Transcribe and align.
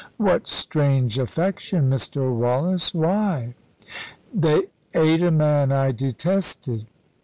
"What 0.17 0.47
strange 0.47 1.19
affection, 1.19 1.87
Mr. 1.87 2.35
Wallace! 2.35 2.91
Why?" 2.91 3.53
"They 4.33 4.63
ate 4.95 5.21
a 5.21 5.29
man 5.29 5.71
I 5.71 5.91
detested. 5.91 6.87